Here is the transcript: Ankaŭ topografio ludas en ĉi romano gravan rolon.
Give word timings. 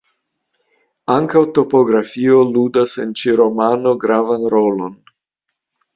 Ankaŭ 1.15 1.43
topografio 1.57 2.39
ludas 2.55 2.97
en 3.05 3.15
ĉi 3.21 3.37
romano 3.43 3.97
gravan 4.07 4.51
rolon. 4.55 5.01